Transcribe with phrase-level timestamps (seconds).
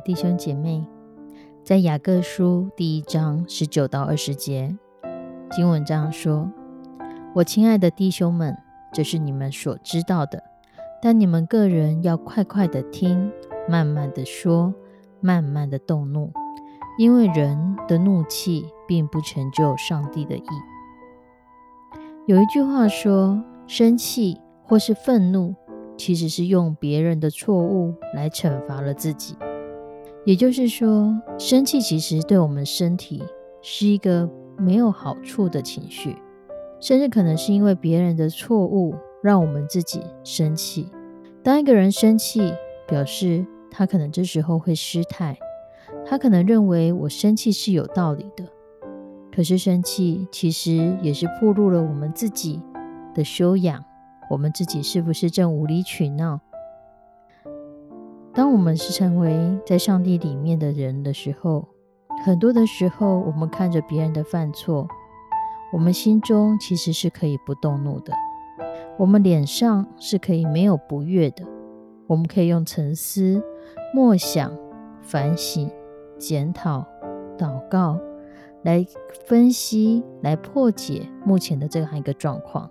[0.00, 0.84] 弟兄姐妹，
[1.64, 4.76] 在雅各书第一章十九到二十节
[5.50, 6.50] 经文这样说
[7.34, 8.56] ：“我亲爱的弟兄们，
[8.92, 10.42] 这是你们所知道的，
[11.02, 13.32] 但你们个人要快快的听，
[13.68, 14.72] 慢慢的说，
[15.20, 16.30] 慢慢的动怒，
[16.98, 20.44] 因为人的怒气并不成就上帝的意。”
[22.26, 25.54] 有一句话说：“生气或是愤怒，
[25.96, 29.36] 其实是用别人的错误来惩罚了自己。”
[30.28, 33.22] 也就是说，生气其实对我们身体
[33.62, 36.14] 是一个没有好处的情绪，
[36.82, 40.86] 甚至可能是因为别人的错误让我们自己生气。
[41.42, 42.52] 当一个人生气，
[42.86, 45.34] 表示他可能这时候会失态，
[46.04, 48.44] 他可能认为我生气是有道理的。
[49.34, 52.60] 可是生气其实也是暴露了我们自己
[53.14, 53.82] 的修养，
[54.28, 56.38] 我们自己是不是正无理取闹？
[58.38, 61.66] 当我们是成为在上帝里面的人的时候，
[62.24, 64.86] 很多的时候，我们看着别人的犯错，
[65.72, 68.12] 我们心中其实是可以不动怒的，
[68.96, 71.44] 我们脸上是可以没有不悦的，
[72.06, 73.42] 我们可以用沉思、
[73.92, 74.56] 默想、
[75.02, 75.68] 反省、
[76.16, 76.86] 检讨、
[77.36, 77.98] 祷告
[78.62, 78.86] 来
[79.26, 82.70] 分析、来破解目前的这样一个状况。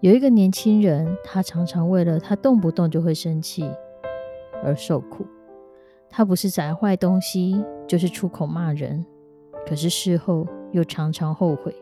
[0.00, 3.64] 有一个年轻人，他常常为了他动不动就会生气。
[4.62, 5.26] 而受苦，
[6.10, 9.04] 他不是砸坏东西，就是出口骂人，
[9.66, 11.74] 可是事后又常常后悔。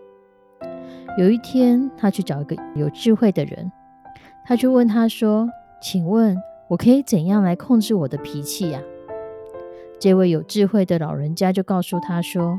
[1.19, 3.73] 有一天，他去找一个有智慧的人，
[4.45, 5.49] 他就问他说
[5.81, 6.37] ：“请问，
[6.69, 8.81] 我可以怎样来控制我的脾气呀？”
[9.99, 12.59] 这位有智慧的老人家就告诉他说：“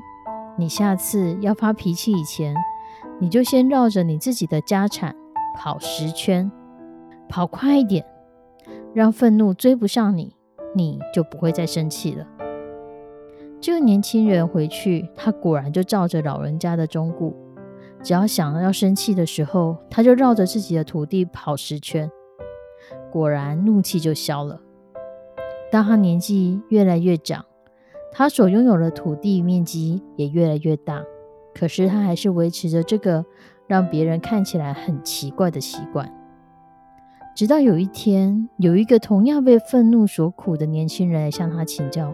[0.57, 2.56] 你下次要发脾气以前，
[3.19, 5.16] 你就先绕着你自己的家产
[5.56, 6.51] 跑十圈，
[7.29, 8.03] 跑快一点。”
[8.97, 10.35] 让愤怒追不上你，
[10.74, 12.25] 你就不会再生气了。
[13.62, 17.31] 这个年轻人回去，他果然就照着老人家的忠告，
[18.02, 22.09] 只要想到要生气的时候，他就绕着自己的土地跑十圈，
[23.12, 24.59] 果然怒气就消了。
[25.72, 27.46] 当他年纪越来越长，
[28.12, 31.03] 他所拥有的土地面积也越来越大，
[31.53, 33.24] 可是他还是维持着这个
[33.68, 36.12] 让别人看起来很奇怪的习惯。
[37.38, 42.12] 直到有一天，有一个同样被愤怒所苦的年轻人来向他请教。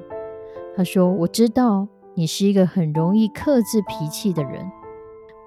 [0.75, 4.69] 他说：“我知道你是一个很容易克制脾气的人，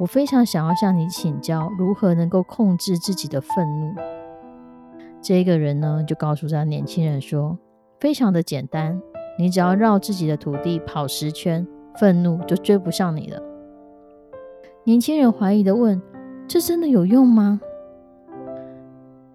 [0.00, 3.92] 我非常想要向你请教如何能够控制自己的愤怒。”
[5.20, 7.58] 这个人呢，就告诉他年轻人说
[8.00, 8.98] ：“非常的简单，
[9.38, 11.68] 你只要绕自己的土地跑十圈，
[12.00, 13.42] 愤怒就追不上你了。”
[14.84, 16.00] 年轻人怀疑的问
[16.48, 17.60] ：“这真的有用吗？”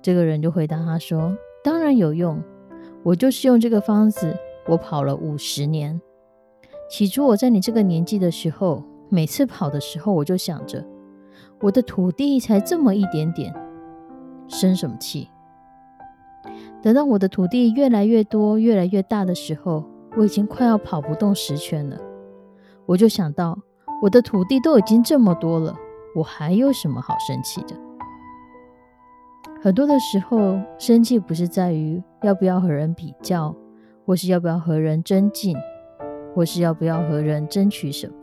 [0.01, 2.41] 这个人就回答他说：“当然有用，
[3.03, 4.35] 我就是用这个方子，
[4.67, 6.01] 我跑了五十年。
[6.89, 10.83] 起初我在你这个年纪的时候，每次跑的时候，我就想着，
[11.61, 13.53] 我的土地才这么一点点，
[14.47, 15.29] 生什么气？
[16.81, 19.85] 等到我的土地越来越多、越来越大的时候，
[20.17, 21.97] 我已经快要跑不动十圈了。
[22.87, 23.55] 我就想到，
[24.01, 25.75] 我的土地都已经这么多了，
[26.15, 27.79] 我还有什么好生气的？”
[29.63, 33.55] 很多的时候，生气不是在于要不要和人比较，
[34.03, 35.55] 或是要不要和人争竞，
[36.33, 38.13] 或是要不要和人争取什么。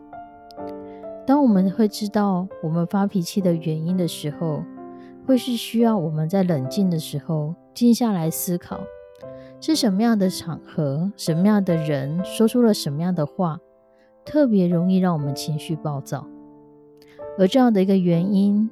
[1.25, 4.61] 当我们会知道我们发脾气的原因的时候，
[5.25, 8.81] 会是需要我们在冷静的时候静下来思考，
[9.61, 13.57] 是什么样的场合、什么样的人说出了什么样的话，
[14.25, 16.27] 特别容易让我们情绪暴躁，
[17.37, 18.69] 而这样的一个原因。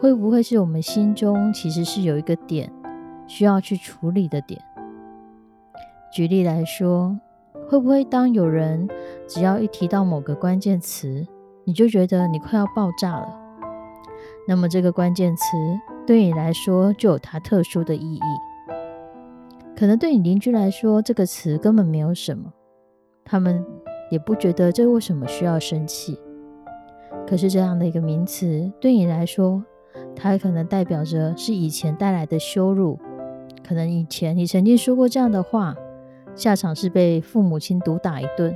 [0.00, 2.72] 会不会是我们心中其实是有一个点
[3.26, 4.60] 需要去处理的点？
[6.12, 7.18] 举例来说，
[7.68, 8.88] 会不会当有人
[9.26, 11.26] 只要一提到某个关键词，
[11.64, 13.28] 你就觉得你快要爆炸了。
[14.46, 15.42] 那么这个关键词
[16.06, 18.20] 对你来说就有它特殊的意义。
[19.76, 22.52] 可能对你邻居来说，这个词根本没有什么，
[23.24, 23.64] 他们
[24.10, 26.18] 也不觉得这为什么需要生气。
[27.26, 29.62] 可是这样的一个名词对你来说，
[30.18, 32.98] 它可能代表着是以前带来的羞辱。
[33.66, 35.76] 可能以前你曾经说过这样的话，
[36.34, 38.54] 下场是被父母亲毒打一顿。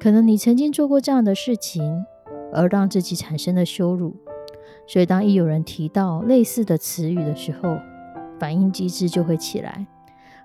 [0.00, 2.04] 可能你曾经做过这样的事情，
[2.52, 4.16] 而让自己产生了羞辱。
[4.86, 7.78] 所以当一有人提到类似的词语的时候，
[8.38, 9.86] 反应机制就会起来，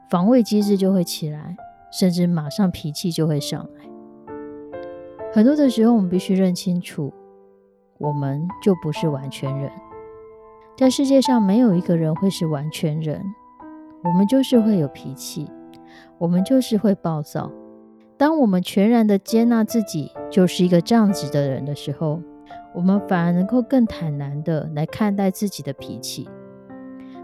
[0.09, 1.56] 防卫机制就会起来，
[1.91, 4.35] 甚至马上脾气就会上来。
[5.33, 7.12] 很多的时候，我们必须认清楚，
[7.97, 9.71] 我们就不是完全人。
[10.77, 13.19] 在世界上，没有一个人会是完全人。
[14.03, 15.50] 我们就是会有脾气，
[16.19, 17.51] 我们就是会暴躁。
[18.15, 22.21] 当我们全然的接纳自己就是一个这样子的人的时候，
[22.75, 26.29] 我们反而能够更坦然的来看待自己的脾气，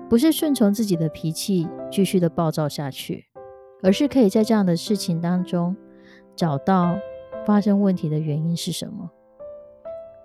[0.10, 3.24] 不是顺从自己的脾气继续的暴躁下去，
[3.84, 5.76] 而是可以在这样的事情当中
[6.36, 6.98] 找到
[7.46, 9.12] 发生问题的原因是什么，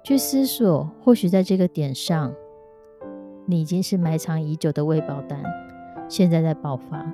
[0.02, 0.90] 去思索。
[1.04, 2.34] 或许在这个点上，
[3.50, 5.42] 你已经是埋藏已久的未爆弹。
[6.06, 7.10] 现在在爆发，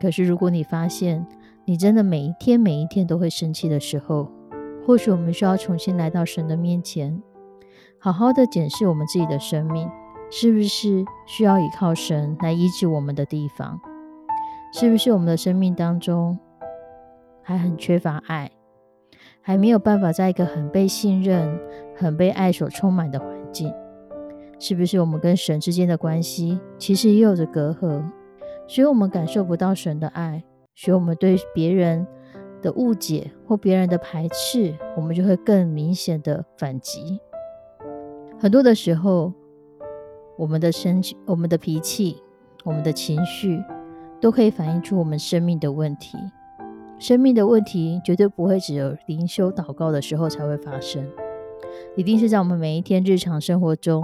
[0.00, 1.24] 可是如果你发现
[1.64, 4.28] 你真的每一天每一天都会生气的时候，
[4.84, 7.22] 或许我们需要重新来到神的面前，
[8.00, 9.88] 好好的检视我们自己的生命，
[10.32, 13.80] 是不是需要依靠神来医治我们的地方？
[14.72, 16.36] 是不是我们的生命当中
[17.40, 18.50] 还很缺乏爱，
[19.40, 21.56] 还没有办法在一个很被信任、
[21.94, 23.72] 很被爱所充满的环境？
[24.58, 28.02] 是不是我们跟神之间的关系其实也有着隔阂，
[28.66, 30.42] 所以我们感受不到神的爱，
[30.74, 32.06] 所以我们对别人
[32.62, 37.20] 的误解或别人的排斥，我们就会更明显的反击。
[38.38, 39.32] 很多的时候，
[40.38, 42.22] 我们的生气、我们的脾气、
[42.64, 43.62] 我们的情绪，
[44.20, 46.16] 都可以反映出我们生命的问题。
[46.98, 51.06] 生命的问题绝对不会只有灵修祷告的时候才会发生。
[51.96, 54.02] 一定是在我们每一天日常生活中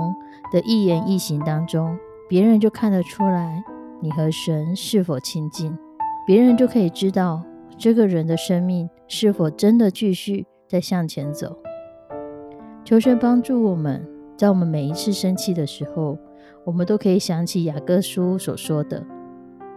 [0.52, 1.96] 的一言一行当中，
[2.28, 3.62] 别人就看得出来
[4.00, 5.76] 你和神是否亲近，
[6.26, 7.42] 别人就可以知道
[7.76, 11.56] 这个人的生命是否真的继续在向前走。
[12.84, 16.18] 求神帮助我们，在我们每一次生气的时候，
[16.64, 19.04] 我们都可以想起雅各书所说的，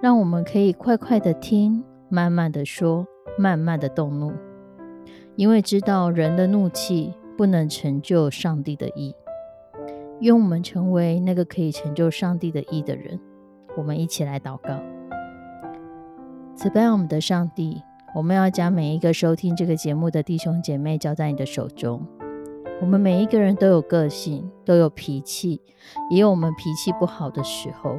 [0.01, 3.05] 让我们可以快快的听，慢慢的说，
[3.37, 4.31] 慢慢的动怒，
[5.35, 7.13] 因为知道人的怒气。
[7.37, 9.13] 不能成就上帝的意，
[10.21, 13.19] 愿我们成为那个可以成就上帝的意的人。
[13.77, 14.79] 我们一起来祷告：
[16.55, 17.81] 慈悲我们的上帝，
[18.15, 22.05] 我们要将每一个收听这个节目的弟兄姐妹交在你的手中。
[22.81, 25.61] 我们每一个人都有个性，都有脾气，
[26.09, 27.97] 也有我们脾气不好的时候。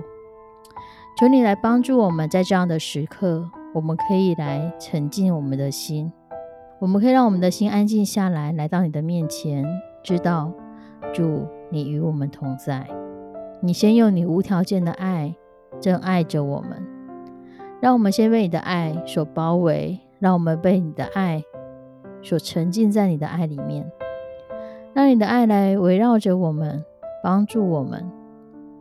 [1.18, 6.12] 求你来帮助我们在这样的时刻，我们可以来沉静我们的心。
[6.78, 9.64] 我们可以让我们的心安静下来，来到你的面前，
[10.02, 10.52] 知道
[11.14, 12.87] 主，你与我们同在。
[13.61, 15.34] 你先用你无条件的爱，
[15.81, 16.87] 正爱着我们。
[17.81, 21.43] 让我们先被你的爱所包围，让我们被你的爱
[22.23, 23.90] 所沉浸在你的爱里面，
[24.93, 26.84] 让你的爱来围绕着我们，
[27.22, 28.05] 帮助我们，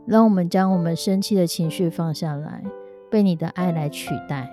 [0.06, 2.62] 让我们将我们生气的情绪放下来，
[3.10, 4.50] 被你的爱来取代。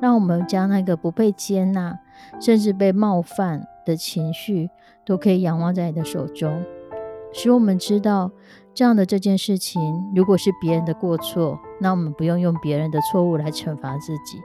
[0.00, 1.98] 让我们将那个不被接纳，
[2.40, 4.70] 甚至被冒犯的情绪，
[5.04, 6.62] 都可以仰望在你的手中，
[7.32, 8.30] 使我们知道
[8.72, 9.80] 这样的这件事情，
[10.14, 14.40] 如果是别人的过错，那我们不用用别人的错误来惩罚自己。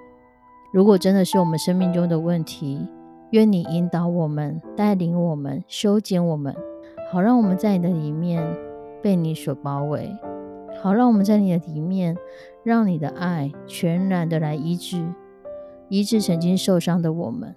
[0.74, 2.86] 如果真的是我们生命中的问题，
[3.30, 6.54] 愿你引导我们，带领我们，修剪我们，
[7.12, 8.46] 好让我们在你的里面
[9.02, 10.14] 被你所包围，
[10.82, 12.18] 好让我们在你的里面，
[12.64, 15.06] 让你的爱全然的来医治。
[15.96, 17.56] 医治曾经受伤的我们，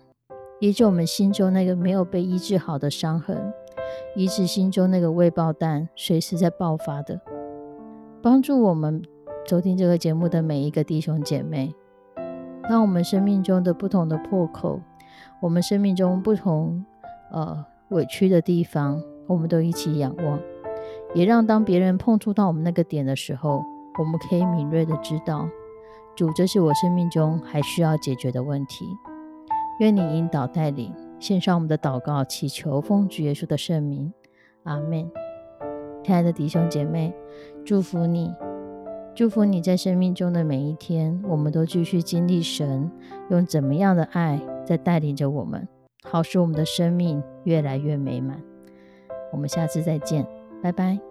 [0.61, 3.53] 医治我们心中那个没有被医治好的伤痕，
[4.15, 7.21] 医治心中那个未爆弹随时在爆发的，
[8.23, 9.03] 帮助我们
[9.45, 11.75] 收听这个节目的每一个弟兄姐妹，
[12.71, 14.81] 让我们生命中的不同的破口，
[15.43, 16.85] 我们生命中不同
[17.33, 20.39] 呃委屈的地方，我们都一起仰望，
[21.13, 23.65] 也让当别人碰触到我们那个点的时候，
[23.99, 25.49] 我们可以敏锐的知道。
[26.19, 28.85] 主，这是我生命中还需要解决的问题。
[29.79, 34.13] 愿你引导带领，献上我们的祷告，祈求奉主耶稣的圣名，
[34.65, 35.09] 阿门。
[36.03, 37.15] 亲爱的弟兄姐妹，
[37.65, 38.35] 祝福你，
[39.15, 42.91] 祝福你在生命中的每一天，我们都继续经历神
[43.31, 45.69] 用怎么样的爱在带领着我们，
[46.03, 48.43] 好使我们的生命越来越美满。
[49.31, 50.27] 我们下次再见，
[50.61, 51.08] 拜拜。